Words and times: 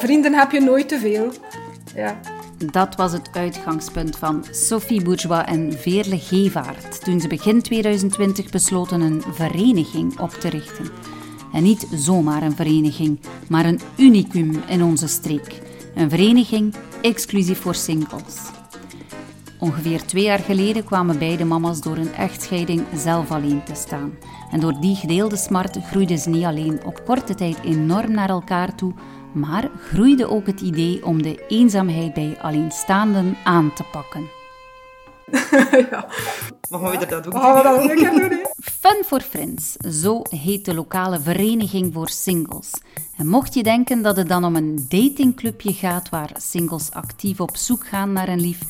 Vrienden 0.00 0.34
heb 0.34 0.50
je 0.50 0.60
nooit 0.60 0.88
te 0.88 0.98
veel. 0.98 1.32
Ja. 1.94 2.20
Dat 2.72 2.96
was 2.96 3.12
het 3.12 3.30
uitgangspunt 3.32 4.16
van 4.16 4.44
Sophie 4.50 5.02
Bourgeois 5.02 5.44
en 5.46 5.72
Veerle 5.72 6.18
Gevaert 6.18 7.04
toen 7.04 7.20
ze 7.20 7.28
begin 7.28 7.62
2020 7.62 8.50
besloten 8.50 9.00
een 9.00 9.22
vereniging 9.32 10.20
op 10.20 10.30
te 10.30 10.48
richten. 10.48 10.88
En 11.52 11.62
niet 11.62 11.86
zomaar 11.94 12.42
een 12.42 12.56
vereniging, 12.56 13.20
maar 13.48 13.64
een 13.64 13.80
unicum 13.96 14.62
in 14.66 14.82
onze 14.82 15.08
streek. 15.08 15.60
Een 15.94 16.10
vereniging 16.10 16.74
exclusief 17.02 17.60
voor 17.60 17.74
singles. 17.74 18.36
Ongeveer 19.58 20.04
twee 20.04 20.24
jaar 20.24 20.38
geleden 20.38 20.84
kwamen 20.84 21.18
beide 21.18 21.44
mama's 21.44 21.80
door 21.80 21.96
een 21.96 22.14
echtscheiding 22.14 22.82
zelf 22.96 23.30
alleen 23.30 23.64
te 23.64 23.74
staan. 23.74 24.12
En 24.50 24.60
door 24.60 24.80
die 24.80 24.96
gedeelde 24.96 25.36
smart 25.36 25.78
groeiden 25.82 26.18
ze 26.18 26.28
niet 26.28 26.44
alleen 26.44 26.84
op 26.84 27.04
korte 27.04 27.34
tijd 27.34 27.56
enorm 27.64 28.12
naar 28.12 28.30
elkaar 28.30 28.74
toe, 28.74 28.92
maar 29.32 29.70
groeide 29.78 30.28
ook 30.28 30.46
het 30.46 30.60
idee 30.60 31.06
om 31.06 31.22
de 31.22 31.44
eenzaamheid 31.48 32.14
bij 32.14 32.36
alleenstaanden 32.40 33.36
aan 33.44 33.72
te 33.74 33.84
pakken. 33.92 34.30
ja. 35.90 36.06
Mogen 36.70 36.90
we 36.90 37.06
dat 37.06 37.26
ook 37.26 37.34
oh, 37.34 37.86
doen? 37.86 38.46
Fun 38.60 39.04
for 39.04 39.20
Friends, 39.20 39.72
zo 39.72 40.22
heet 40.28 40.64
de 40.64 40.74
lokale 40.74 41.20
vereniging 41.20 41.92
voor 41.92 42.08
singles. 42.08 42.70
En 43.16 43.26
mocht 43.26 43.54
je 43.54 43.62
denken 43.62 44.02
dat 44.02 44.16
het 44.16 44.28
dan 44.28 44.44
om 44.44 44.56
een 44.56 44.86
datingclubje 44.88 45.72
gaat 45.72 46.08
waar 46.08 46.30
singles 46.36 46.90
actief 46.90 47.40
op 47.40 47.56
zoek 47.56 47.86
gaan 47.86 48.12
naar 48.12 48.28
een 48.28 48.40
lief, 48.40 48.60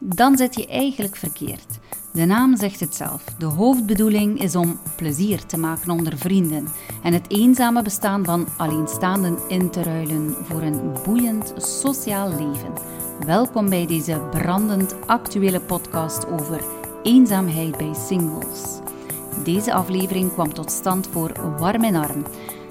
dan 0.00 0.36
zit 0.36 0.54
je 0.54 0.66
eigenlijk 0.66 1.16
verkeerd. 1.16 1.78
De 2.14 2.24
naam 2.24 2.56
zegt 2.56 2.80
het 2.80 2.94
zelf. 2.94 3.24
De 3.38 3.44
hoofdbedoeling 3.44 4.40
is 4.40 4.56
om 4.56 4.78
plezier 4.96 5.46
te 5.46 5.58
maken 5.58 5.90
onder 5.90 6.18
vrienden 6.18 6.68
en 7.02 7.12
het 7.12 7.30
eenzame 7.30 7.82
bestaan 7.82 8.24
van 8.24 8.46
alleenstaanden 8.56 9.38
in 9.48 9.70
te 9.70 9.82
ruilen 9.82 10.34
voor 10.42 10.62
een 10.62 10.92
boeiend 11.04 11.54
sociaal 11.56 12.28
leven. 12.28 12.72
Welkom 13.26 13.68
bij 13.68 13.86
deze 13.86 14.20
brandend 14.30 15.06
actuele 15.06 15.60
podcast 15.60 16.26
over 16.26 16.64
eenzaamheid 17.02 17.76
bij 17.76 17.94
singles. 18.06 18.80
Deze 19.44 19.72
aflevering 19.72 20.32
kwam 20.32 20.54
tot 20.54 20.70
stand 20.70 21.06
voor 21.06 21.56
Warm 21.58 21.84
in 21.84 21.96
Arm. 21.96 22.24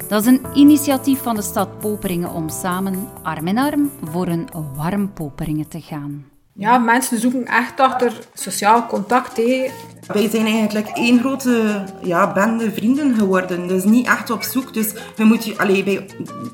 Dat 0.08 0.22
is 0.22 0.28
een 0.28 0.46
initiatief 0.54 1.22
van 1.22 1.36
de 1.36 1.42
stad 1.42 1.80
Poperingen 1.80 2.32
om 2.32 2.50
samen 2.50 3.08
arm 3.24 3.48
in 3.48 3.58
arm 3.58 3.92
voor 4.04 4.28
een 4.28 4.48
warm 4.76 5.14
Poperingen 5.14 5.68
te 5.68 5.82
gaan. 5.82 6.33
Ja, 6.56 6.78
mensen 6.78 7.20
zoeken 7.20 7.46
echt 7.46 7.80
achter 7.80 8.14
sociaal 8.34 8.86
contact. 8.86 9.38
Hé. 9.38 9.72
Wij 10.08 10.30
zijn 10.30 10.46
eigenlijk 10.46 10.88
één 10.88 11.20
grote 11.20 11.84
ja, 12.02 12.32
bende 12.32 12.72
vrienden 12.72 13.16
geworden. 13.16 13.68
Dus 13.68 13.84
niet 13.84 14.08
echt 14.08 14.30
op 14.30 14.44
zoek. 14.44 14.74
Dus 14.74 14.94
we 15.16 15.24
moeten, 15.24 15.58
allee, 15.58 15.84
bij, 15.84 16.06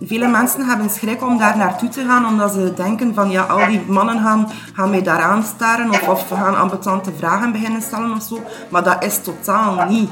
vele 0.01 0.27
mensen 0.27 0.65
hebben 0.65 0.89
schrik 0.89 1.23
om 1.23 1.37
daar 1.37 1.57
naartoe 1.57 1.89
te 1.89 2.05
gaan, 2.05 2.25
omdat 2.25 2.53
ze 2.53 2.73
denken 2.73 3.13
van 3.13 3.29
ja, 3.29 3.43
al 3.43 3.67
die 3.67 3.81
mannen 3.87 4.21
gaan, 4.21 4.51
gaan 4.73 4.89
mij 4.89 5.01
daar 5.01 5.21
aanstaren 5.21 5.89
of, 5.89 6.07
of 6.07 6.27
gaan 6.27 6.57
ambetante 6.57 7.11
vragen 7.17 7.51
beginnen 7.51 7.81
stellen 7.81 8.11
of 8.11 8.23
zo. 8.23 8.43
Maar 8.69 8.83
dat 8.83 9.03
is 9.03 9.21
totaal 9.21 9.89
niet. 9.89 10.09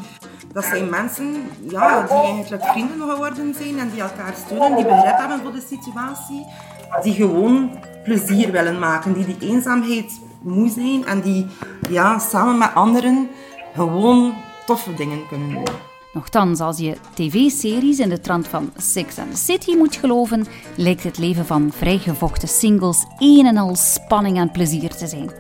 Dat 0.53 0.65
zijn 0.65 0.89
mensen 0.89 1.35
ja, 1.69 2.01
die 2.01 2.33
eigenlijk 2.33 2.63
vrienden 2.65 3.09
geworden 3.09 3.55
zijn 3.57 3.79
en 3.79 3.89
die 3.89 4.01
elkaar 4.01 4.33
steunen, 4.45 4.75
die 4.75 4.85
begrip 4.85 5.17
hebben 5.17 5.39
voor 5.43 5.51
de 5.51 5.65
situatie, 5.67 6.45
die 7.01 7.13
gewoon 7.13 7.69
plezier 8.07 8.51
willen 8.51 8.79
maken, 8.79 9.13
die 9.13 9.25
die 9.25 9.49
eenzaamheid 9.49 10.19
moe 10.41 10.69
zijn 10.69 11.05
en 11.05 11.21
die 11.21 11.45
ja, 11.89 12.19
samen 12.19 12.57
met 12.57 12.73
anderen 12.73 13.29
gewoon 13.75 14.33
toffe 14.65 14.93
dingen 14.93 15.27
kunnen 15.27 15.49
doen. 15.49 15.63
Nochtans, 16.13 16.59
als 16.59 16.77
je 16.77 16.97
tv-series 17.13 17.99
in 17.99 18.09
de 18.09 18.19
trant 18.19 18.47
van 18.47 18.71
Sex 18.77 19.17
and 19.17 19.31
the 19.31 19.37
City 19.37 19.75
moet 19.75 19.95
geloven, 19.95 20.45
lijkt 20.75 21.03
het 21.03 21.17
leven 21.17 21.45
van 21.45 21.71
vrijgevochten 21.71 22.47
singles 22.47 23.05
een 23.17 23.45
en 23.45 23.57
al 23.57 23.75
spanning 23.75 24.37
en 24.37 24.51
plezier 24.51 24.95
te 24.95 25.07
zijn. 25.07 25.31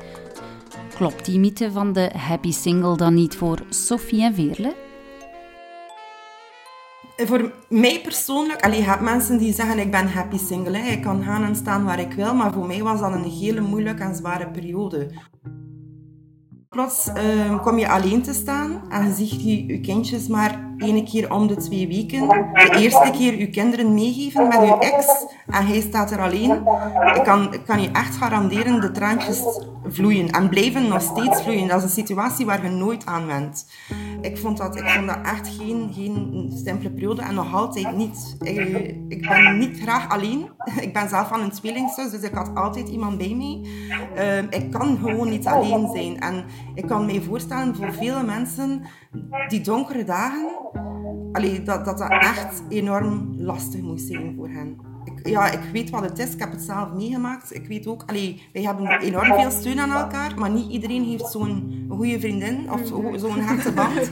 Klopt 0.95 1.25
die 1.25 1.39
mythe 1.39 1.71
van 1.71 1.93
de 1.93 2.11
happy 2.17 2.51
single 2.51 2.97
dan 2.97 3.13
niet 3.13 3.35
voor 3.35 3.59
Sophie 3.69 4.23
en 4.23 4.33
Veerle? 4.33 4.86
Voor 7.25 7.51
mij 7.69 8.01
persoonlijk, 8.01 8.61
allee, 8.61 8.77
je 8.77 8.83
hebt 8.83 9.01
mensen 9.01 9.37
die 9.37 9.53
zeggen 9.53 9.79
ik 9.79 9.91
ben 9.91 10.07
happy 10.07 10.37
single, 10.37 10.77
ik 10.77 11.01
kan 11.01 11.23
gaan 11.23 11.43
en 11.43 11.55
staan 11.55 11.85
waar 11.85 11.99
ik 11.99 12.13
wil, 12.13 12.35
maar 12.35 12.53
voor 12.53 12.67
mij 12.67 12.83
was 12.83 12.99
dat 12.99 13.13
een 13.13 13.31
hele 13.39 13.61
moeilijke 13.61 14.03
en 14.03 14.15
zware 14.15 14.47
periode. 14.47 15.11
Plots 16.69 17.07
uh, 17.07 17.61
kom 17.63 17.77
je 17.77 17.89
alleen 17.89 18.21
te 18.21 18.33
staan 18.33 18.81
en 18.89 19.13
zie 19.13 19.47
je 19.47 19.65
je 19.65 19.79
kindjes 19.79 20.27
maar 20.27 20.67
één 20.77 21.05
keer 21.05 21.33
om 21.33 21.47
de 21.47 21.55
twee 21.55 21.87
weken. 21.87 22.27
De 22.27 22.77
eerste 22.77 23.11
keer 23.17 23.39
je 23.39 23.49
kinderen 23.49 23.93
meegeven 23.93 24.47
met 24.47 24.61
je 24.61 24.77
ex 24.79 25.07
en 25.47 25.65
hij 25.65 25.81
staat 25.81 26.11
er 26.11 26.21
alleen. 26.21 26.51
Ik 27.15 27.23
kan, 27.23 27.55
kan 27.65 27.81
je 27.81 27.89
echt 27.91 28.15
garanderen, 28.15 28.81
de 28.81 28.91
traantjes 28.91 29.41
vloeien 29.87 30.29
en 30.29 30.49
blijven 30.49 30.87
nog 30.87 31.01
steeds 31.01 31.41
vloeien. 31.41 31.67
Dat 31.67 31.77
is 31.77 31.83
een 31.83 31.89
situatie 31.89 32.45
waar 32.45 32.63
je 32.63 32.69
nooit 32.69 33.05
aan 33.05 33.25
went. 33.25 33.65
Ik 34.21 34.37
vond 34.37 34.57
dat, 34.57 34.75
ik 34.75 34.89
vond 34.89 35.07
dat 35.07 35.19
echt 35.23 35.47
geen, 35.47 35.93
geen 35.93 36.51
simpele 36.65 36.91
periode 36.91 37.21
en 37.21 37.35
nog 37.35 37.53
altijd 37.53 37.95
niet. 37.95 38.35
Ik, 38.39 38.95
ik 39.07 39.27
ben 39.27 39.57
niet 39.57 39.79
graag 39.79 40.09
alleen. 40.09 40.49
Ik 40.87 40.93
ben 40.93 41.09
zelf 41.09 41.27
van 41.27 41.41
een 41.41 41.51
tweelingzus, 41.51 42.11
dus 42.11 42.21
ik 42.21 42.33
had 42.33 42.55
altijd 42.55 42.89
iemand 42.89 43.17
bij 43.17 43.35
mij. 43.35 43.61
Uh, 44.17 44.59
ik 44.59 44.71
kan 44.71 44.97
gewoon 44.97 45.29
niet 45.29 45.47
alleen 45.47 45.89
zijn. 45.93 46.19
En 46.19 46.45
ik 46.75 46.87
kan 46.87 47.05
me 47.05 47.21
voorstellen 47.21 47.75
voor 47.75 47.93
vele 47.93 48.23
mensen 48.23 48.81
die 49.47 49.61
donkere 49.61 50.03
dagen, 50.03 50.49
allee, 51.31 51.63
dat, 51.63 51.85
dat 51.85 51.97
dat 51.97 52.09
echt 52.09 52.63
enorm 52.69 53.33
lastig 53.37 53.81
moest 53.81 54.07
zijn 54.07 54.33
voor 54.35 54.49
hen. 54.49 54.86
Ik, 55.27 55.33
ja, 55.33 55.51
ik 55.51 55.71
weet 55.73 55.89
wat 55.89 56.01
het 56.01 56.19
is, 56.19 56.33
ik 56.33 56.39
heb 56.39 56.51
het 56.51 56.61
zelf 56.61 56.91
meegemaakt. 56.93 57.55
Ik 57.55 57.67
weet 57.67 57.87
ook, 57.87 58.03
allee, 58.05 58.41
wij 58.53 58.61
hebben 58.61 58.99
enorm 58.99 59.33
veel 59.33 59.51
steun 59.51 59.79
aan 59.79 59.91
elkaar, 59.91 60.39
maar 60.39 60.49
niet 60.49 60.71
iedereen 60.71 61.03
heeft 61.03 61.25
zo'n 61.25 61.85
goede 61.89 62.19
vriendin 62.19 62.71
of 62.71 62.81
zo'n 63.19 63.39
hechte 63.39 63.71
band. 63.71 64.09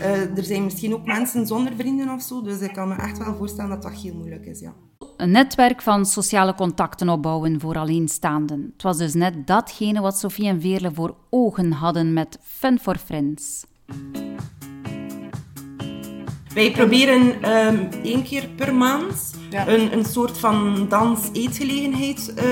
Uh, 0.00 0.36
er 0.36 0.44
zijn 0.44 0.64
misschien 0.64 0.94
ook 0.94 1.04
mensen 1.04 1.46
zonder 1.46 1.72
vrienden 1.76 2.08
of 2.08 2.22
zo, 2.22 2.42
dus 2.42 2.60
ik 2.60 2.72
kan 2.72 2.88
me 2.88 2.94
echt 2.94 3.18
wel 3.18 3.34
voorstellen 3.34 3.70
dat 3.70 3.82
dat 3.82 3.92
heel 3.92 4.14
moeilijk 4.14 4.46
is, 4.46 4.60
ja. 4.60 4.72
Een 5.16 5.30
netwerk 5.30 5.82
van 5.82 6.06
sociale 6.06 6.54
contacten 6.54 7.08
opbouwen 7.08 7.60
voor 7.60 7.76
alleenstaanden. 7.76 8.70
Het 8.72 8.82
was 8.82 8.96
dus 8.96 9.14
net 9.14 9.46
datgene 9.46 10.00
wat 10.00 10.18
Sofie 10.18 10.48
en 10.48 10.60
Veerle 10.60 10.90
voor 10.94 11.14
ogen 11.30 11.72
hadden 11.72 12.12
met 12.12 12.38
Fun 12.42 12.78
for 12.78 12.96
Friends. 12.96 13.64
Wij 16.54 16.70
proberen 16.70 17.50
um, 17.56 17.88
één 18.02 18.22
keer 18.22 18.48
per 18.56 18.74
maand 18.74 19.35
een, 19.66 19.92
een 19.92 20.04
soort 20.04 20.38
van 20.38 20.86
dans-eetgelegenheid 20.88 22.32
uh, 22.36 22.42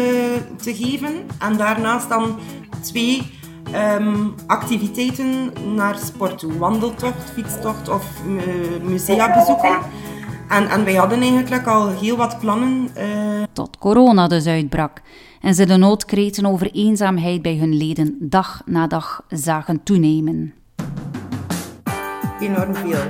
te 0.57 0.75
geven. 0.75 1.13
En 1.39 1.57
daarnaast 1.57 2.09
dan 2.09 2.39
twee 2.81 3.23
um, 3.99 4.35
activiteiten 4.47 5.53
naar 5.75 5.99
sport 5.99 6.39
toe. 6.39 6.59
Wandeltocht, 6.59 7.31
fietstocht 7.33 7.89
of 7.89 8.07
uh, 8.27 8.43
musea 8.83 9.35
bezoeken. 9.39 9.79
En, 10.49 10.69
en 10.69 10.85
wij 10.85 10.95
hadden 10.95 11.21
eigenlijk 11.21 11.67
al 11.67 11.89
heel 11.89 12.17
wat 12.17 12.39
plannen. 12.39 12.89
Uh... 12.99 13.43
Tot 13.53 13.79
corona 13.79 14.29
dus 14.29 14.47
uitbrak 14.47 15.03
en 15.41 15.55
ze 15.55 15.67
de 15.67 15.77
noodkreten 15.77 16.47
over 16.47 16.71
eenzaamheid 16.73 17.43
bij 17.43 17.57
hun 17.57 17.77
leden 17.77 18.17
dag 18.21 18.63
na 18.67 18.87
dag 18.87 19.25
zagen 19.29 19.83
toenemen. 19.83 20.55
Enorm 22.45 22.75
veel. 22.75 23.05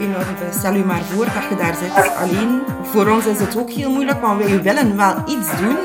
Enorm 0.00 0.36
veel. 0.36 0.52
Stel 0.52 0.74
je 0.74 0.84
maar 0.84 1.02
voor 1.02 1.24
dat 1.24 1.48
je 1.48 1.56
daar 1.56 1.74
zit 1.74 2.14
alleen. 2.16 2.60
Voor 2.82 3.08
ons 3.08 3.26
is 3.26 3.38
het 3.38 3.56
ook 3.56 3.70
heel 3.70 3.90
moeilijk, 3.90 4.20
want 4.20 4.44
wij 4.44 4.62
willen 4.62 4.96
wel 4.96 5.14
iets 5.26 5.60
doen. 5.60 5.76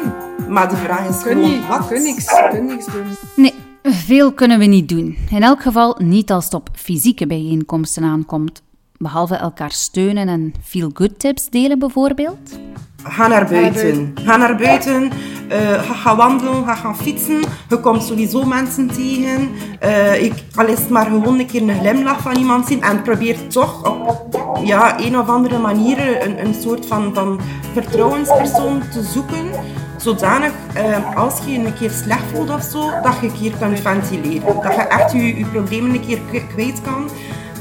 Maar 0.50 0.70
de 0.70 0.76
vraag 0.76 1.10
is 1.10 1.24
kun 1.24 1.32
gewoon, 1.32 1.50
niet, 1.50 1.68
wat? 1.68 1.88
Kun 1.88 2.02
niks, 2.02 2.26
kun 2.52 2.66
niks 2.66 2.86
doen. 2.86 3.04
Nee, 3.36 3.54
veel 3.84 4.34
kunnen 4.34 4.60
we 4.60 4.66
niet 4.66 4.90
doen. 4.90 5.18
In 5.30 5.44
elk 5.44 5.62
geval 5.62 5.96
niet 6.00 6.32
als 6.32 6.44
het 6.46 6.54
op 6.54 6.70
fysieke 6.74 7.28
bijeenkomsten 7.28 8.04
aankomt. 8.04 8.62
Behalve 9.02 9.36
elkaar 9.36 9.72
steunen 9.72 10.28
en 10.28 10.54
feel-good 10.64 11.20
tips 11.20 11.50
delen 11.50 11.80
bijvoorbeeld? 11.80 12.60
Ga 13.04 13.28
naar 13.28 13.48
buiten. 13.48 14.12
Ga 14.24 14.38
naar 14.38 14.56
buiten. 14.56 15.12
Uh, 15.52 15.92
ga, 15.92 16.16
wandelen, 16.16 16.66
ga 16.66 16.76
gaan 16.76 16.98
fietsen. 16.98 17.40
Je 17.70 17.80
komt 17.80 18.04
sowieso 18.04 18.44
mensen 18.44 18.88
tegen. 18.88 19.50
Uh, 19.84 20.24
ik, 20.24 20.34
al 20.56 20.66
is 20.66 20.80
het 20.80 20.90
maar 20.90 21.06
gewoon 21.06 21.40
een 21.40 21.46
keer 21.46 21.62
een 21.62 21.80
glimlach 21.80 22.22
van 22.22 22.36
iemand 22.36 22.68
zien. 22.68 22.82
En 22.82 23.02
probeer 23.02 23.48
toch 23.48 23.90
op 23.90 24.38
ja, 24.64 25.00
een 25.00 25.20
of 25.20 25.28
andere 25.30 25.58
manier 25.58 26.26
een, 26.26 26.46
een 26.46 26.54
soort 26.54 26.86
van, 26.86 27.14
van 27.14 27.40
vertrouwenspersoon 27.74 28.82
te 28.92 29.04
zoeken. 29.04 29.50
Zodanig, 29.98 30.52
uh, 30.76 31.16
als 31.16 31.34
je 31.46 31.58
een 31.58 31.74
keer 31.74 31.92
slecht 31.92 32.24
voelt 32.34 32.50
of 32.50 32.64
zo, 32.64 32.90
dat 33.04 33.16
je 33.22 33.28
een 33.28 33.40
keer 33.40 33.52
kunt 33.60 33.80
ventileren. 33.80 34.62
Dat 34.62 34.76
je 34.76 34.82
echt 34.82 35.12
je, 35.12 35.38
je 35.38 35.46
problemen 35.46 35.92
een 35.92 36.06
keer 36.06 36.20
kwijt 36.54 36.82
kan. 36.82 37.10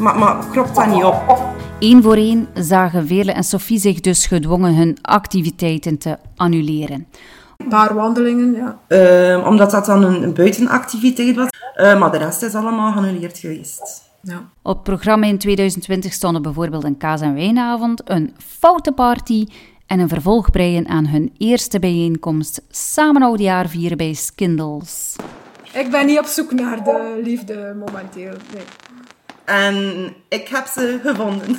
Maar, 0.01 0.19
maar 0.19 0.37
kropt 0.51 0.75
dat 0.75 0.87
niet 0.87 1.05
op. 1.05 1.45
Eén 1.79 2.03
voor 2.03 2.17
één 2.17 2.49
zagen 2.55 3.07
Veerle 3.07 3.33
en 3.33 3.45
Sophie 3.45 3.79
zich 3.79 4.01
dus 4.01 4.27
gedwongen 4.27 4.75
hun 4.75 4.99
activiteiten 5.03 5.99
te 5.99 6.19
annuleren. 6.37 7.07
Een 7.57 7.69
paar 7.69 7.95
wandelingen, 7.95 8.53
ja. 8.53 8.79
Uh, 9.39 9.47
omdat 9.47 9.71
dat 9.71 9.87
dan 9.87 10.03
een, 10.03 10.23
een 10.23 10.35
buitenactiviteit 10.35 11.37
was. 11.37 11.49
Uh, 11.77 11.99
maar 11.99 12.11
de 12.11 12.19
rest 12.19 12.43
is 12.43 12.55
allemaal 12.55 12.93
geannuleerd 12.93 13.39
geweest. 13.39 14.03
Ja. 14.23 14.43
Op 14.63 14.75
het 14.75 14.83
programma 14.83 15.27
in 15.27 15.39
2020 15.39 16.13
stonden 16.13 16.43
bijvoorbeeld 16.43 16.85
een 16.85 16.97
kaas- 16.97 17.21
en 17.21 17.35
wijnavond, 17.35 18.11
een 18.11 18.35
foutenparty 18.39 19.47
en 19.87 20.01
een 20.01 20.09
vervolg 20.09 20.51
breien 20.51 20.89
aan 20.89 21.07
hun 21.07 21.33
eerste 21.39 21.79
bijeenkomst 21.79 22.63
samen 22.69 23.23
oudjaar 23.23 23.69
vieren 23.69 23.97
bij 23.97 24.13
Skindles. 24.13 25.17
Ik 25.73 25.91
ben 25.91 26.07
niet 26.07 26.19
op 26.19 26.25
zoek 26.25 26.53
naar 26.53 26.85
de 26.85 27.21
liefde 27.25 27.77
momenteel. 27.79 28.35
Nee. 28.53 28.65
En 29.51 30.09
ik 30.29 30.49
heb 30.49 30.67
ze 30.67 31.01
gevonden. 31.03 31.59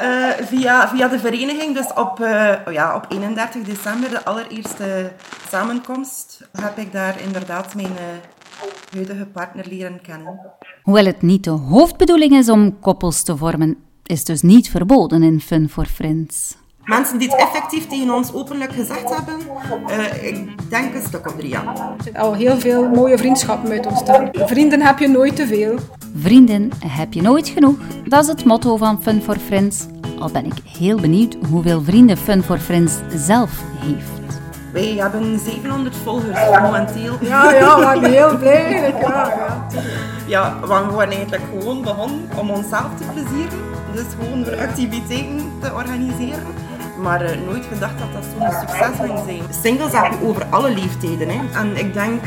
Eh, 0.00 0.30
via, 0.46 0.88
via 0.88 1.08
de 1.08 1.18
vereniging, 1.18 1.76
dus 1.76 1.92
op, 1.94 2.20
eh, 2.20 2.54
oh 2.66 2.72
ja, 2.72 2.96
op 2.96 3.06
31 3.08 3.62
december, 3.62 4.10
de 4.10 4.24
allereerste 4.24 5.12
samenkomst, 5.48 6.48
heb 6.60 6.78
ik 6.78 6.92
daar 6.92 7.20
inderdaad 7.20 7.74
mijn 7.74 7.92
uh, 7.92 8.92
huidige 8.92 9.26
partner 9.26 9.66
leren 9.68 10.00
kennen. 10.02 10.40
Hoewel 10.82 11.04
het 11.04 11.22
niet 11.22 11.44
de 11.44 11.50
hoofdbedoeling 11.50 12.32
is 12.32 12.48
om 12.48 12.78
koppels 12.78 13.22
te 13.22 13.36
vormen, 13.36 13.76
is 14.06 14.24
dus 14.24 14.42
niet 14.42 14.70
verboden 14.70 15.22
in 15.22 15.40
Fun 15.40 15.68
for 15.68 15.86
Friends. 15.86 16.56
Mensen 16.90 17.18
die 17.18 17.30
het 17.30 17.40
effectief 17.40 17.86
tegen 17.86 18.14
ons 18.14 18.32
openlijk 18.32 18.72
gezegd 18.72 19.14
hebben, 19.14 19.38
uh, 19.88 20.24
ik 20.28 20.70
denk 20.70 20.94
een 20.94 21.02
stuk 21.02 21.26
of 21.26 21.36
drie 21.36 21.48
jaar. 21.48 21.66
Er 21.66 22.02
zitten 22.02 22.22
al 22.22 22.34
heel 22.34 22.58
veel 22.58 22.88
mooie 22.88 23.18
vriendschappen 23.18 23.70
uit 23.70 23.86
ontstaan. 23.86 24.28
Vrienden 24.32 24.80
heb 24.80 24.98
je 24.98 25.08
nooit 25.08 25.36
te 25.36 25.46
veel. 25.46 25.78
Vrienden 26.16 26.70
heb 26.86 27.12
je 27.12 27.22
nooit 27.22 27.48
genoeg. 27.48 27.76
Dat 28.04 28.22
is 28.22 28.28
het 28.28 28.44
motto 28.44 28.76
van 28.76 29.02
Fun 29.02 29.22
for 29.22 29.36
Friends. 29.36 29.86
Al 30.18 30.30
ben 30.30 30.44
ik 30.44 30.52
heel 30.78 31.00
benieuwd 31.00 31.36
hoeveel 31.50 31.82
vrienden 31.82 32.16
Fun 32.16 32.42
for 32.42 32.58
Friends 32.58 32.92
zelf 33.14 33.50
heeft. 33.78 34.40
Wij 34.72 34.94
hebben 34.96 35.38
700 35.38 35.96
volgers 35.96 36.60
momenteel. 36.62 37.16
Ja, 37.20 37.52
ja, 37.52 37.76
we 37.76 37.82
zijn 38.00 38.12
heel 38.12 38.38
blij. 38.38 38.94
Ja, 39.00 39.08
ja. 39.08 39.66
ja, 40.26 40.60
we 40.60 40.66
waren 40.66 41.10
eigenlijk 41.10 41.42
gewoon 41.58 41.82
begonnen 41.82 42.28
om 42.36 42.50
onszelf 42.50 42.88
te 42.98 43.04
plezieren. 43.12 43.58
Dus 43.94 44.04
gewoon 44.18 44.44
voor 44.44 44.56
activiteiten 44.56 45.52
te 45.60 45.72
organiseren 45.74 46.69
maar 47.00 47.22
uh, 47.24 47.46
nooit 47.46 47.64
gedacht 47.64 47.98
dat 47.98 48.12
dat 48.12 48.24
zo'n 48.24 48.50
succes 48.60 48.96
ging 48.96 49.18
zijn. 49.24 49.42
Singles 49.62 49.92
heb 49.92 50.12
je 50.12 50.26
over 50.26 50.44
alle 50.44 50.74
leeftijden. 50.74 51.28
Hè. 51.28 51.58
En 51.58 51.76
ik 51.76 51.92
denk 51.92 52.22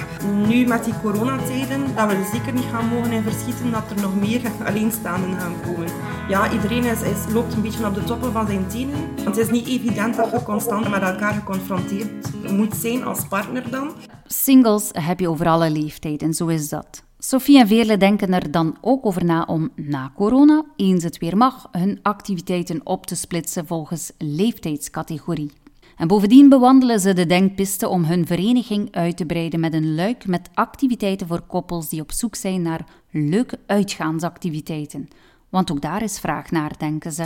nu 0.48 0.66
met 0.66 0.84
die 0.84 0.94
coronatijden 1.02 1.96
dat 1.96 2.08
we 2.08 2.30
zeker 2.32 2.54
niet 2.54 2.66
gaan 2.72 2.88
mogen 2.88 3.12
in 3.12 3.24
verschieten 3.24 3.72
dat 3.72 3.84
er 3.96 4.02
nog 4.02 4.16
meer 4.16 4.42
alleenstaanden 4.68 5.40
gaan 5.40 5.56
komen. 5.66 5.92
Ja, 6.28 6.52
iedereen 6.52 6.84
is, 6.84 7.02
is, 7.02 7.34
loopt 7.34 7.54
een 7.54 7.62
beetje 7.62 7.86
op 7.86 7.96
de 7.96 8.04
toppen 8.04 8.32
van 8.32 8.48
zijn 8.48 8.68
tenen. 8.68 9.16
Want 9.16 9.36
het 9.36 9.38
is 9.38 9.52
niet 9.52 9.68
evident 9.68 10.16
dat 10.16 10.32
je 10.32 10.44
constant 10.44 10.90
met 10.90 11.02
elkaar 11.02 11.34
geconfronteerd 11.34 12.52
moet 12.52 12.76
zijn 12.76 13.06
als 13.06 13.28
partner 13.28 13.70
dan. 13.70 13.92
Singles 14.26 14.90
heb 14.92 15.20
je 15.20 15.30
over 15.30 15.48
alle 15.48 15.70
leeftijden, 15.70 16.34
zo 16.34 16.48
is 16.48 16.70
dat. 16.70 17.04
Sophie 17.26 17.60
en 17.60 17.68
Veerle 17.68 17.98
denken 17.98 18.34
er 18.34 18.52
dan 18.52 18.78
ook 18.82 19.06
over 19.06 19.26
na 19.26 19.44
om 19.44 19.72
na 19.76 20.12
corona, 20.16 20.66
eens 20.76 21.04
het 21.04 21.18
weer 21.18 21.38
mag, 21.38 21.68
hun 21.72 22.00
activiteiten 22.02 22.82
op 22.84 23.06
te 23.06 23.16
splitsen 23.16 23.68
volgens 23.68 24.12
leeftijdscategorie. 24.18 25.52
En 25.98 26.08
bovendien 26.08 26.50
bewandelen 26.50 27.00
ze 27.00 27.14
de 27.14 27.26
denkpiste 27.26 27.88
om 27.88 28.04
hun 28.04 28.28
vereniging 28.28 28.92
uit 28.92 29.18
te 29.18 29.26
breiden 29.26 29.60
met 29.60 29.74
een 29.74 29.96
luik 29.96 30.28
met 30.28 30.50
activiteiten 30.54 31.28
voor 31.28 31.42
koppels 31.42 31.90
die 31.90 32.02
op 32.02 32.12
zoek 32.12 32.36
zijn 32.36 32.62
naar 32.62 32.86
leuke 33.12 33.60
uitgaansactiviteiten. 33.66 35.10
Want 35.54 35.72
ook 35.72 35.82
daar 35.82 36.02
is 36.04 36.20
vraag 36.20 36.52
naar, 36.52 36.72
denken 36.78 37.12
ze. 37.12 37.24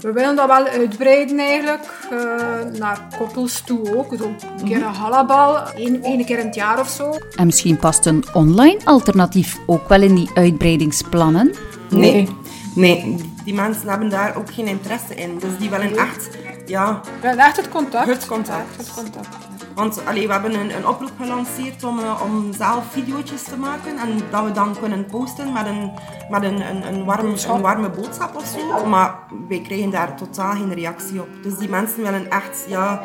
We 0.00 0.12
willen 0.12 0.36
dat 0.36 0.46
wel 0.46 0.66
uitbreiden 0.66 1.38
eigenlijk, 1.38 2.08
uh, 2.12 2.78
naar 2.78 3.00
koppels 3.18 3.60
toe 3.60 3.96
ook. 3.96 4.14
Zo 4.18 4.24
een 4.58 4.64
keer 4.64 4.76
een 4.76 4.94
halabal, 4.94 5.68
één, 5.72 6.02
één 6.02 6.24
keer 6.24 6.38
in 6.38 6.46
het 6.46 6.54
jaar 6.54 6.80
of 6.80 6.88
zo. 6.88 7.18
En 7.36 7.46
misschien 7.46 7.76
past 7.76 8.06
een 8.06 8.24
online 8.32 8.80
alternatief 8.84 9.58
ook 9.66 9.88
wel 9.88 10.02
in 10.02 10.14
die 10.14 10.30
uitbreidingsplannen? 10.34 11.54
Nee, 11.90 12.28
nee. 12.74 13.16
Die 13.44 13.54
mensen 13.54 13.88
hebben 13.88 14.08
daar 14.08 14.36
ook 14.36 14.52
geen 14.52 14.66
interesse 14.66 15.14
in. 15.14 15.38
Dus 15.38 15.58
die 15.58 15.70
willen 15.70 15.96
echt, 15.96 16.28
ja... 16.66 17.00
echt 17.22 17.56
het 17.56 17.68
contact. 17.68 18.06
Het 18.06 18.26
contact. 18.26 18.76
Het 18.76 18.92
contact. 18.94 19.53
Want 19.74 20.06
allee, 20.06 20.26
we 20.26 20.32
hebben 20.32 20.54
een, 20.54 20.76
een 20.76 20.86
oproep 20.86 21.12
gelanceerd 21.20 21.84
om, 21.84 21.98
uh, 21.98 22.22
om 22.24 22.52
zelf 22.52 22.84
video's 22.90 23.42
te 23.42 23.56
maken 23.56 23.98
en 23.98 24.20
dat 24.30 24.44
we 24.44 24.52
dan 24.52 24.76
kunnen 24.78 25.06
posten 25.06 25.52
met 25.52 25.66
een, 25.66 25.90
met 26.30 26.42
een, 26.42 26.60
een, 26.68 26.86
een, 26.86 27.04
warm, 27.04 27.34
een 27.48 27.60
warme 27.60 27.90
boodschap 27.90 28.36
of 28.36 28.46
zo. 28.46 28.86
Maar 28.86 29.18
wij 29.48 29.60
krijgen 29.60 29.90
daar 29.90 30.16
totaal 30.16 30.52
geen 30.52 30.74
reactie 30.74 31.20
op. 31.20 31.28
Dus 31.42 31.56
die 31.56 31.68
mensen 31.68 32.02
willen 32.02 32.30
echt 32.30 32.64
ja, 32.68 33.02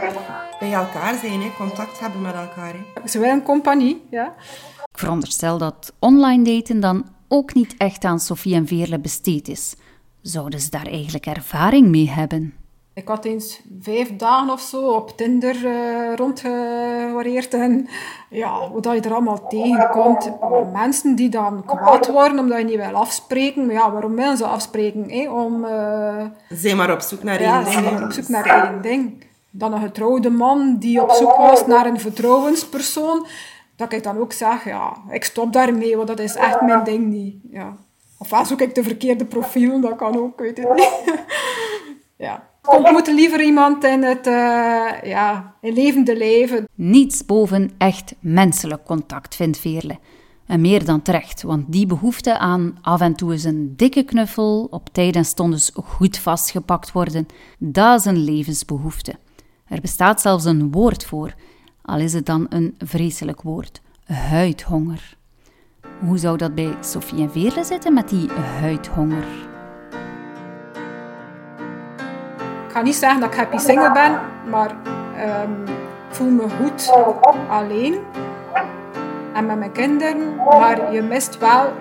bij 0.59 0.73
elkaar 0.73 1.15
zijn, 1.21 1.41
hè, 1.41 1.51
contact 1.57 1.99
hebben 1.99 2.21
met 2.21 2.33
elkaar. 2.33 2.73
Hè. 2.73 3.07
Ze 3.07 3.19
willen 3.19 3.35
een 3.35 3.43
compagnie, 3.43 4.07
ja. 4.09 4.35
Ik 4.91 4.99
veronderstel 4.99 5.57
dat 5.57 5.93
online 5.99 6.43
daten 6.43 6.79
dan 6.79 7.05
ook 7.27 7.53
niet 7.53 7.75
echt 7.77 8.03
aan 8.03 8.19
Sofie 8.19 8.55
en 8.55 8.67
Veerle 8.67 8.99
besteed 8.99 9.47
is. 9.47 9.75
Zouden 10.21 10.59
ze 10.59 10.69
daar 10.69 10.87
eigenlijk 10.87 11.25
ervaring 11.25 11.87
mee 11.87 12.09
hebben? 12.09 12.58
Ik 12.99 13.07
had 13.07 13.25
eens 13.25 13.61
vijf 13.81 14.15
dagen 14.15 14.49
of 14.49 14.61
zo 14.61 14.87
op 14.87 15.17
Tinder 15.17 15.65
uh, 15.65 16.15
rondgewareerd. 16.15 17.53
En 17.53 17.87
ja, 18.29 18.71
wat 18.71 18.83
je 18.83 19.01
er 19.01 19.13
allemaal 19.13 19.47
tegenkomt. 19.47 20.31
Mensen 20.73 21.15
die 21.15 21.29
dan 21.29 21.63
kwaad 21.65 22.07
worden 22.07 22.39
omdat 22.39 22.57
je 22.57 22.63
niet 22.63 22.75
wil 22.75 22.95
afspreken. 22.95 23.65
Maar 23.65 23.75
ja, 23.75 23.91
waarom 23.91 24.15
willen 24.15 24.37
ze 24.37 24.45
afspreken? 24.45 25.11
Hè? 25.11 25.29
Om, 25.29 25.63
uh, 25.65 26.25
zijn 26.49 26.77
maar 26.77 26.91
op 26.91 27.01
zoek 27.01 27.23
naar 27.23 27.41
ja, 27.41 27.65
één 27.65 27.71
ding. 27.71 27.91
maar 27.91 28.03
op 28.03 28.11
zoek 28.11 28.27
naar 28.27 28.65
één 28.65 28.81
ding. 28.81 29.23
Dan 29.49 29.73
een 29.73 29.81
getrouwde 29.81 30.29
man 30.29 30.77
die 30.77 31.01
op 31.01 31.11
zoek 31.11 31.35
was 31.37 31.65
naar 31.65 31.85
een 31.85 31.99
vertrouwenspersoon. 31.99 33.25
Dat 33.75 33.93
ik 33.93 34.03
dan 34.03 34.17
ook 34.17 34.33
zeg, 34.33 34.65
ja, 34.65 34.93
ik 35.09 35.23
stop 35.23 35.53
daarmee, 35.53 35.95
want 35.95 36.07
dat 36.07 36.19
is 36.19 36.35
echt 36.35 36.61
mijn 36.61 36.83
ding 36.83 37.05
niet. 37.05 37.35
Ja. 37.51 37.73
Ofwel 38.17 38.45
zoek 38.45 38.61
ik 38.61 38.75
de 38.75 38.83
verkeerde 38.83 39.25
profiel, 39.25 39.81
dat 39.81 39.95
kan 39.95 40.17
ook, 40.17 40.39
weet 40.39 40.57
het 40.57 40.73
niet. 40.73 41.13
ja. 42.27 42.47
Ik 42.77 42.91
moet 42.91 43.07
liever 43.07 43.43
iemand 43.43 43.83
in 43.83 44.03
het 44.03 44.27
uh, 44.27 44.33
ja, 45.03 45.53
levende 45.61 46.17
leven. 46.17 46.67
Niets 46.75 47.25
boven 47.25 47.71
echt 47.77 48.15
menselijk 48.19 48.85
contact, 48.85 49.35
vindt 49.35 49.57
Veerle. 49.57 49.97
En 50.45 50.61
meer 50.61 50.85
dan 50.85 51.01
terecht, 51.01 51.41
want 51.41 51.71
die 51.71 51.85
behoefte 51.85 52.37
aan 52.37 52.77
af 52.81 53.01
en 53.01 53.15
toe 53.15 53.31
eens 53.31 53.43
een 53.43 53.73
dikke 53.75 54.03
knuffel, 54.03 54.67
op 54.69 54.89
tijd 54.91 55.15
en 55.15 55.25
stondes 55.25 55.71
goed 55.83 56.17
vastgepakt 56.17 56.91
worden, 56.91 57.27
dat 57.57 57.99
is 57.99 58.05
een 58.05 58.23
levensbehoefte. 58.23 59.13
Er 59.67 59.81
bestaat 59.81 60.21
zelfs 60.21 60.45
een 60.45 60.71
woord 60.71 61.05
voor, 61.05 61.33
al 61.81 61.99
is 61.99 62.13
het 62.13 62.25
dan 62.25 62.45
een 62.49 62.75
vreselijk 62.77 63.41
woord: 63.41 63.81
huidhonger. 64.05 65.17
Hoe 65.99 66.17
zou 66.17 66.37
dat 66.37 66.55
bij 66.55 66.73
Sophie 66.81 67.21
en 67.21 67.31
Veerle 67.31 67.63
zitten 67.63 67.93
met 67.93 68.09
die 68.09 68.29
huidhonger? 68.29 69.48
Ga 72.79 72.85
niet 72.85 72.95
zeggen 72.95 73.19
dat 73.19 73.29
ik 73.31 73.37
happy 73.37 73.57
single 73.57 73.91
ben, 73.91 74.19
maar 74.49 74.71
um, 75.41 75.63
ik 76.09 76.15
voel 76.15 76.29
me 76.29 76.49
goed 76.61 76.91
alleen 77.49 77.99
en 79.33 79.45
met 79.45 79.57
mijn 79.57 79.71
kinderen. 79.71 80.35
Maar 80.35 80.93
je 80.93 81.01
mist 81.01 81.37
wel 81.37 81.73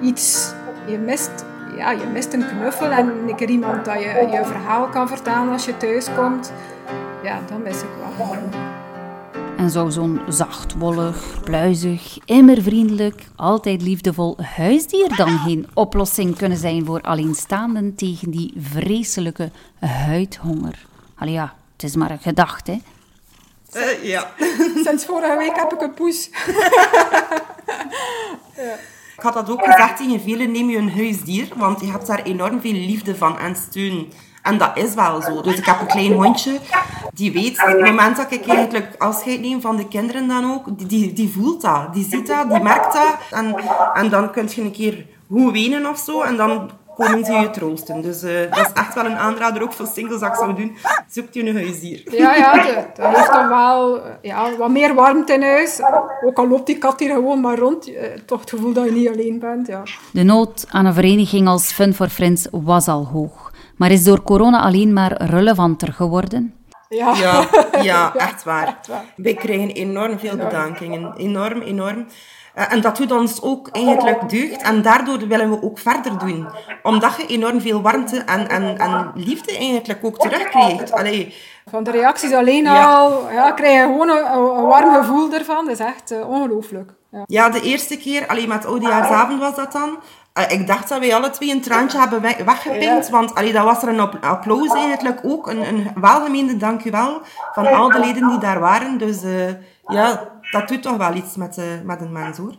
iets. 0.00 0.52
Je 0.84 0.98
mist, 0.98 1.44
ja, 1.76 1.90
je 1.90 2.06
mist 2.12 2.32
een 2.32 2.46
knuffel 2.46 2.90
en 2.90 3.08
een 3.28 3.34
keer 3.36 3.48
iemand 3.48 3.84
dat 3.84 4.02
je 4.02 4.28
je 4.30 4.44
verhaal 4.44 4.86
kan 4.86 5.08
vertellen 5.08 5.52
als 5.52 5.64
je 5.64 5.76
thuis 5.76 6.08
komt. 6.16 6.52
Ja, 7.22 7.38
dat 7.48 7.58
mis 7.58 7.82
ik 7.82 7.88
wel. 8.16 8.38
En 9.58 9.70
zou 9.70 9.90
zo'n 9.90 10.20
zachtwollig, 10.28 11.40
pluizig, 11.44 12.18
immer 12.24 12.62
vriendelijk, 12.62 13.28
altijd 13.36 13.82
liefdevol 13.82 14.36
huisdier 14.42 15.16
dan 15.16 15.38
geen 15.38 15.68
oplossing 15.74 16.36
kunnen 16.36 16.58
zijn 16.58 16.86
voor 16.86 17.00
alleenstaanden 17.00 17.94
tegen 17.94 18.30
die 18.30 18.54
vreselijke 18.58 19.50
huidhonger? 19.78 20.86
Allee 21.16 21.32
ja, 21.32 21.54
het 21.72 21.82
is 21.82 21.96
maar 21.96 22.10
een 22.10 22.18
gedachte, 22.18 22.70
hè? 22.70 22.78
Uh, 23.80 24.04
ja. 24.04 24.30
Sinds 24.84 25.04
vorige 25.04 25.36
week 25.36 25.56
heb 25.56 25.72
ik 25.72 25.80
een 25.80 25.94
poes. 25.94 26.30
ja. 28.56 28.74
Ik 29.16 29.22
had 29.22 29.34
dat 29.34 29.50
ook 29.50 29.64
gezegd 29.64 29.96
tegen 29.96 30.20
velen, 30.20 30.52
neem 30.52 30.70
je 30.70 30.76
een 30.76 30.92
huisdier, 30.92 31.48
want 31.56 31.80
je 31.80 31.90
hebt 31.90 32.06
daar 32.06 32.22
enorm 32.22 32.60
veel 32.60 32.72
liefde 32.72 33.16
van 33.16 33.38
en 33.38 33.56
steun. 33.56 34.12
En 34.42 34.58
dat 34.58 34.76
is 34.76 34.94
wel 34.94 35.22
zo. 35.22 35.40
Dus 35.40 35.58
ik 35.58 35.64
heb 35.64 35.80
een 35.80 35.86
klein 35.86 36.12
hondje, 36.12 36.60
die 37.12 37.32
weet, 37.32 37.62
op 37.62 37.68
het 37.68 37.80
moment 37.80 38.16
dat 38.16 38.30
ik 38.30 38.46
eigenlijk 38.46 38.94
afscheid 38.98 39.40
neem 39.40 39.60
van 39.60 39.76
de 39.76 39.88
kinderen 39.88 40.28
dan 40.28 40.52
ook, 40.52 40.88
die, 40.88 41.12
die 41.12 41.32
voelt 41.32 41.60
dat. 41.60 41.94
Die 41.94 42.06
ziet 42.10 42.26
dat, 42.26 42.50
die 42.50 42.62
merkt 42.62 42.92
dat. 42.92 43.16
En, 43.30 43.54
en 43.94 44.08
dan 44.08 44.30
kun 44.30 44.48
je 44.54 44.62
een 44.62 44.72
keer 44.72 45.06
goed 45.30 45.52
wenen 45.52 45.86
of 45.86 45.98
zo, 45.98 46.22
en 46.22 46.36
dan 46.36 46.70
komen 46.96 47.24
ze 47.24 47.32
je 47.32 47.50
troosten. 47.50 48.02
Dus 48.02 48.22
uh, 48.22 48.30
dat 48.50 48.58
is 48.58 48.72
echt 48.74 48.94
wel 48.94 49.04
een 49.04 49.16
aanrader, 49.16 49.62
ook 49.62 49.72
voor 49.72 49.86
singles 49.86 50.20
dat 50.20 50.28
ik 50.28 50.34
zou 50.34 50.54
doen. 50.54 50.76
Zoekt 51.08 51.34
je 51.34 51.46
een 51.46 51.56
huisdier. 51.56 52.02
Ja, 52.10 52.34
ja, 52.34 52.52
dat, 52.94 53.16
heeft 53.16 53.32
dan 53.32 53.48
wel 53.48 54.00
ja, 54.22 54.56
wat 54.56 54.70
meer 54.70 54.94
warmte 54.94 55.32
in 55.32 55.42
huis. 55.42 55.80
Ook 56.24 56.38
al 56.38 56.48
loopt 56.48 56.66
die 56.66 56.78
kat 56.78 57.00
hier 57.00 57.10
gewoon 57.10 57.40
maar 57.40 57.58
rond, 57.58 57.88
uh, 57.88 58.02
toch 58.26 58.40
het 58.40 58.50
gevoel 58.50 58.72
dat 58.72 58.84
je 58.84 58.92
niet 58.92 59.08
alleen 59.08 59.38
bent. 59.38 59.66
Ja. 59.66 59.82
De 60.12 60.22
nood 60.22 60.66
aan 60.68 60.86
een 60.86 60.94
vereniging 60.94 61.48
als 61.48 61.72
Fun 61.72 61.94
for 61.94 62.08
Friends 62.08 62.46
was 62.50 62.88
al 62.88 63.04
hoog 63.04 63.48
maar 63.78 63.90
is 63.90 64.04
door 64.04 64.22
corona 64.22 64.60
alleen 64.60 64.92
maar 64.92 65.22
relevanter 65.22 65.92
geworden? 65.92 66.54
Ja, 66.88 67.16
ja, 67.16 67.48
ja 67.82 68.14
echt 68.14 68.44
waar. 68.44 68.80
Wij 69.16 69.34
krijgen 69.34 69.70
enorm 69.70 70.18
veel 70.18 70.36
bedankingen. 70.36 71.16
Enorm, 71.16 71.62
enorm. 71.62 72.06
Eh, 72.58 72.72
En 72.72 72.80
dat 72.80 72.96
doet 72.96 73.12
ons 73.12 73.42
ook 73.42 73.68
eigenlijk 73.68 74.28
deugd. 74.28 74.62
En 74.62 74.82
daardoor 74.82 75.18
willen 75.28 75.50
we 75.50 75.62
ook 75.62 75.78
verder 75.78 76.18
doen. 76.18 76.48
Omdat 76.82 77.14
je 77.16 77.26
enorm 77.26 77.60
veel 77.60 77.82
warmte 77.82 78.18
en, 78.18 78.48
en, 78.48 78.78
en 78.78 79.10
liefde 79.14 79.56
eigenlijk 79.58 80.04
ook 80.04 80.18
terugkrijgt. 80.18 80.92
Allee, 80.92 81.34
Van 81.70 81.84
de 81.84 81.90
reacties 81.90 82.32
alleen 82.32 82.64
Ja. 82.64 82.84
al 82.94 83.30
ja, 83.32 83.50
krijg 83.52 83.72
je 83.80 83.80
gewoon 83.86 84.08
een, 84.08 84.32
een 84.32 84.62
warm 84.66 84.94
gevoel 84.94 85.32
ervan. 85.32 85.64
Dat 85.64 85.74
is 85.80 85.86
echt 85.86 86.10
eh, 86.10 86.28
ongelooflijk. 86.28 86.90
Ja. 87.10 87.22
Ja, 87.26 87.48
de 87.48 87.60
eerste 87.60 87.96
keer, 87.96 88.26
alleen 88.26 88.48
met 88.48 88.66
oudejaarsavond 88.66 89.40
was 89.40 89.54
dat 89.56 89.72
dan. 89.72 89.98
Eh, 90.32 90.50
ik 90.50 90.66
dacht 90.66 90.88
dat 90.88 90.98
wij 90.98 91.14
alle 91.14 91.30
twee 91.30 91.50
een 91.50 91.60
traantje 91.60 91.98
hebben 91.98 92.20
we- 92.20 92.44
weggepinkt, 92.44 93.10
want 93.10 93.34
allee, 93.34 93.52
dat 93.52 93.64
was 93.64 93.82
er 93.82 93.88
een 93.88 94.00
app- 94.00 94.24
applaus 94.24 94.72
eigenlijk 94.74 95.20
ook. 95.24 95.46
Een, 95.46 95.68
een 95.68 95.90
welgemeende 96.00 96.56
dankjewel 96.56 97.20
van 97.54 97.66
al 97.66 97.88
de 97.90 97.98
leden 97.98 98.28
die 98.28 98.38
daar 98.38 98.60
waren. 98.60 98.98
Dus 98.98 99.22
eh, 99.22 99.48
ja, 99.86 100.20
dat 100.50 100.68
doet 100.68 100.82
toch 100.82 100.96
wel 100.96 101.14
iets 101.14 101.36
met, 101.36 101.58
eh, 101.58 101.64
met 101.84 102.00
een 102.00 102.12
mens 102.12 102.36
hoor. 102.36 102.54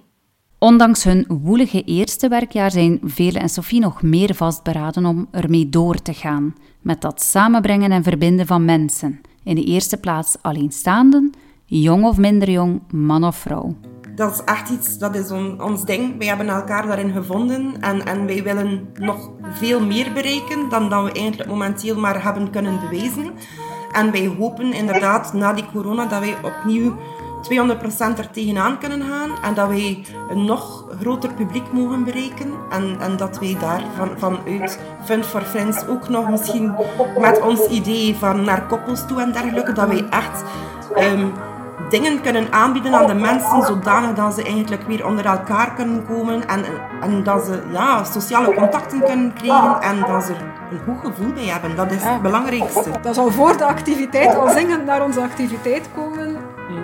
Ondanks 0.59 1.03
hun 1.03 1.25
woelige 1.27 1.83
eerste 1.83 2.27
werkjaar 2.27 2.71
zijn 2.71 2.99
Vele 3.03 3.39
en 3.39 3.49
Sophie 3.49 3.79
nog 3.79 4.01
meer 4.01 4.35
vastberaden 4.35 5.05
om 5.05 5.27
ermee 5.31 5.69
door 5.69 6.01
te 6.01 6.13
gaan. 6.13 6.55
Met 6.81 7.01
dat 7.01 7.21
samenbrengen 7.23 7.91
en 7.91 8.03
verbinden 8.03 8.45
van 8.47 8.65
mensen. 8.65 9.21
In 9.43 9.55
de 9.55 9.63
eerste 9.63 9.97
plaats 9.97 10.37
alleenstaanden, 10.41 11.31
jong 11.65 12.03
of 12.05 12.17
minder 12.17 12.49
jong, 12.49 12.81
man 12.91 13.23
of 13.23 13.35
vrouw. 13.35 13.75
Dat 14.15 14.31
is 14.33 14.41
echt 14.43 14.69
iets, 14.69 14.97
dat 14.97 15.15
is 15.15 15.31
on- 15.31 15.61
ons 15.61 15.85
ding. 15.85 16.17
Wij 16.17 16.27
hebben 16.27 16.49
elkaar 16.49 16.87
daarin 16.87 17.11
gevonden 17.11 17.81
en, 17.81 18.05
en 18.05 18.25
wij 18.25 18.43
willen 18.43 18.87
nog 18.93 19.29
veel 19.41 19.85
meer 19.85 20.13
bereiken 20.13 20.69
dan 20.69 20.89
dat 20.89 21.03
we 21.03 21.11
eigenlijk 21.11 21.49
momenteel 21.49 21.99
maar 21.99 22.23
hebben 22.23 22.49
kunnen 22.49 22.79
bewijzen. 22.79 23.31
En 23.91 24.11
wij 24.11 24.27
hopen 24.37 24.73
inderdaad 24.73 25.33
na 25.33 25.53
die 25.53 25.65
corona 25.73 26.05
dat 26.05 26.19
wij 26.19 26.35
opnieuw 26.43 26.95
200% 27.41 28.17
er 28.17 28.31
tegenaan 28.31 28.79
kunnen 28.79 29.01
gaan 29.01 29.29
en 29.41 29.53
dat 29.53 29.67
wij 29.67 30.05
een 30.29 30.45
nog 30.45 30.85
groter 30.99 31.33
publiek 31.33 31.71
mogen 31.71 32.03
bereiken 32.03 32.53
en, 32.69 32.97
en 32.99 33.17
dat 33.17 33.39
wij 33.39 33.57
daar 33.59 33.81
van, 33.95 34.09
vanuit 34.17 34.79
Fund 35.03 35.25
for 35.25 35.41
Friends 35.41 35.87
ook 35.87 36.09
nog 36.09 36.29
misschien 36.29 36.75
met 37.19 37.41
ons 37.41 37.67
idee 37.67 38.15
van 38.15 38.43
naar 38.43 38.67
koppels 38.67 39.07
toe 39.07 39.21
en 39.21 39.31
dergelijke, 39.31 39.73
dat 39.73 39.87
wij 39.87 40.05
echt 40.09 40.43
ehm, 40.95 41.25
dingen 41.89 42.21
kunnen 42.21 42.51
aanbieden 42.51 42.93
aan 42.93 43.07
de 43.07 43.13
mensen, 43.13 43.61
zodanig 43.61 44.15
dat 44.15 44.33
ze 44.33 44.43
eigenlijk 44.43 44.83
weer 44.87 45.05
onder 45.05 45.25
elkaar 45.25 45.73
kunnen 45.73 46.05
komen 46.05 46.47
en, 46.47 46.63
en 47.01 47.23
dat 47.23 47.45
ze 47.45 47.61
ja, 47.71 48.03
sociale 48.03 48.53
contacten 48.53 49.03
kunnen 49.03 49.33
krijgen 49.33 49.81
en 49.81 49.99
dat 49.99 50.23
ze 50.23 50.33
er 50.33 50.41
een 50.71 50.79
goed 50.85 51.11
gevoel 51.11 51.33
bij 51.33 51.45
hebben. 51.45 51.75
Dat 51.75 51.91
is 51.91 52.03
het 52.03 52.21
belangrijkste. 52.21 52.89
Dat 53.01 53.15
zal 53.15 53.31
voor 53.31 53.57
de 53.57 53.65
activiteit 53.65 54.35
al 54.35 54.49
zingend 54.49 54.85
naar 54.85 55.03
onze 55.03 55.21
activiteit 55.21 55.89
komen. 55.95 56.28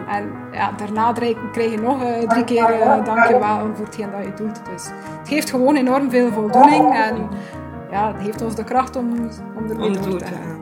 En 0.08 0.32
ja, 0.52 0.72
daarna 0.72 1.12
krijg 1.52 1.72
je 1.72 1.80
nog 1.80 2.04
eh, 2.04 2.28
drie 2.28 2.44
keer 2.44 2.70
eh, 2.70 3.06
dankjewel 3.06 3.70
voor 3.74 3.86
hetgeen 3.86 4.12
dat 4.12 4.24
je 4.24 4.34
doet. 4.34 4.66
Dus 4.66 4.84
het 5.20 5.28
geeft 5.28 5.50
gewoon 5.50 5.76
enorm 5.76 6.10
veel 6.10 6.32
voldoening 6.32 6.94
en 6.94 7.30
ja, 7.92 8.08
het 8.14 8.22
heeft 8.22 8.42
ons 8.42 8.56
de 8.56 8.64
kracht 8.64 8.96
om, 8.96 9.30
om 9.56 9.70
ermee 9.70 9.92
door 9.92 10.18
te 10.18 10.26
gaan. 10.26 10.55